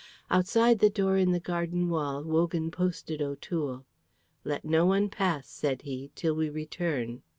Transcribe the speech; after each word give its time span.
Outside 0.31 0.79
the 0.79 0.89
door 0.89 1.15
in 1.15 1.31
the 1.31 1.39
garden 1.39 1.87
wall 1.87 2.23
Wogan 2.23 2.71
posted 2.71 3.21
O'Toole. 3.21 3.85
"Let 4.43 4.65
no 4.65 4.83
one 4.83 5.09
pass," 5.09 5.47
said 5.47 5.83
he, 5.83 6.09
"till 6.15 6.33
we 6.33 6.49
return." 6.49 7.21